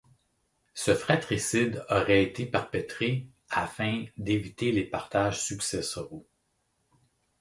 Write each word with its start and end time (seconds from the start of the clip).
Ce 0.73 0.95
fratricide 0.95 1.85
aurait 1.87 2.23
été 2.23 2.47
perpétré 2.47 3.27
afin 3.51 4.03
d'éviter 4.17 4.71
les 4.71 4.85
partages 4.85 5.39
successoraux. 5.43 6.27